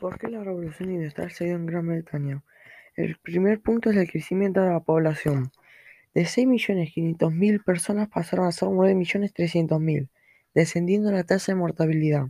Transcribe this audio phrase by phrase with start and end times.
[0.00, 2.42] ¿Por qué la revolución industrial se dio en Gran Bretaña?
[2.96, 5.50] El primer punto es el crecimiento de la población.
[6.12, 10.08] De 6.500.000 personas pasaron a ser 9.300.000,
[10.54, 12.28] descendiendo la tasa de mortalidad.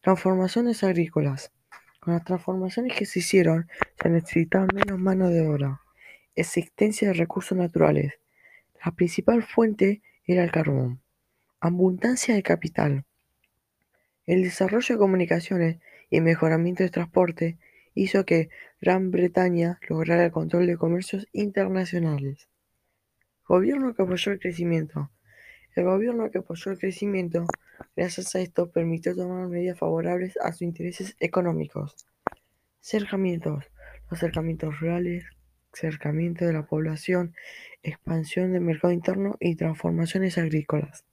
[0.00, 1.52] Transformaciones agrícolas.
[2.00, 3.68] Con las transformaciones que se hicieron,
[4.00, 5.82] se necesitaba menos mano de obra.
[6.34, 8.14] Existencia de recursos naturales.
[8.82, 11.02] La principal fuente era el carbón.
[11.60, 13.04] Abundancia de capital.
[14.24, 15.78] El desarrollo de comunicaciones
[16.10, 17.58] y mejoramiento de transporte
[17.94, 18.50] hizo que
[18.80, 22.48] Gran Bretaña lograra el control de comercios internacionales.
[23.48, 25.10] Gobierno que apoyó el crecimiento.
[25.74, 27.46] El gobierno que apoyó el crecimiento,
[27.94, 32.06] gracias a esto, permitió tomar medidas favorables a sus intereses económicos.
[32.80, 33.64] Cercamientos.
[34.10, 35.24] Los cercamientos rurales,
[35.72, 37.34] cercamiento de la población,
[37.82, 41.04] expansión del mercado interno y transformaciones agrícolas.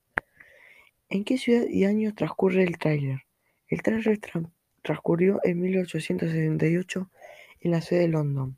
[1.10, 3.23] ¿En qué ciudad y año transcurre el tráiler?
[3.68, 4.20] El tráiler
[4.84, 7.10] transcurrió en 1878
[7.62, 8.57] en la ciudad de London.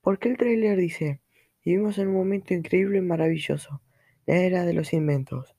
[0.00, 1.20] ¿Por qué el tráiler dice,
[1.64, 3.82] vivimos en un momento increíble y maravilloso,
[4.24, 5.54] la era de los inventos?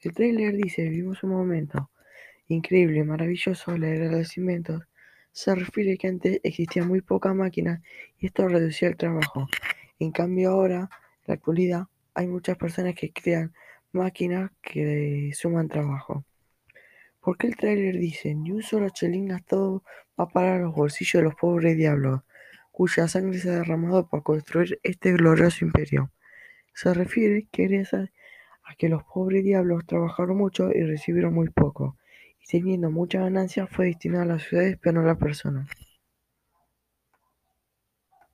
[0.00, 1.90] El tráiler dice, vivimos un momento
[2.48, 4.82] increíble y maravilloso, la era de los inventos,
[5.32, 7.82] se refiere que antes existía muy poca máquina
[8.18, 9.46] y esto reducía el trabajo.
[9.98, 10.88] En cambio ahora, en
[11.26, 13.52] la actualidad, hay muchas personas que crean
[13.92, 16.24] máquinas que suman trabajo.
[17.20, 19.84] ¿Por qué el tráiler dice, ni un solo chelín gastado
[20.18, 22.22] va a parar a los bolsillos de los pobres diablos,
[22.72, 26.10] cuya sangre se ha derramado para construir este glorioso imperio?
[26.72, 27.84] Se refiere que
[28.64, 31.98] a que los pobres diablos trabajaron mucho y recibieron muy poco,
[32.40, 35.68] y teniendo mucha ganancia fue destinado a las ciudades pero no a las personas.